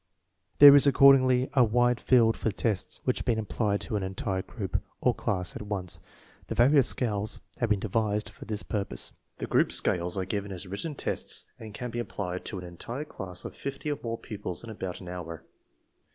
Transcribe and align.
There 0.57 0.75
is 0.75 0.87
accordingly 0.87 1.47
a 1.53 1.63
wide 1.63 1.99
field 1.99 2.35
for 2.35 2.49
tests 2.49 3.01
which 3.03 3.23
can 3.23 3.35
be 3.35 3.39
applied 3.39 3.81
to 3.81 3.95
an 3.95 4.01
entire 4.01 4.41
group, 4.41 4.81
or 4.99 5.13
class, 5.13 5.55
at 5.55 5.61
onoe. 5.61 5.99
The 6.47 6.55
various 6.55 6.87
scales 6.87 7.39
have 7.59 7.69
been 7.69 7.79
devised 7.79 8.27
for 8.27 8.45
this 8.45 8.63
purpose. 8.63 9.11
The 9.37 9.45
group 9.45 9.71
scales 9.71 10.17
are 10.17 10.25
given 10.25 10.51
as 10.51 10.65
written 10.65 10.95
tests 10.95 11.45
and 11.59 11.71
can 11.75 11.91
be 11.91 11.99
applied 11.99 12.45
to 12.45 12.57
an 12.57 12.63
entire 12.65 13.05
class 13.05 13.45
of 13.45 13.55
fifty 13.55 13.91
or 13.91 13.99
more 14.01 14.17
pupils 14.17 14.63
in 14.63 14.71
about 14.71 15.01
an 15.01 15.07
hour. 15.07 15.45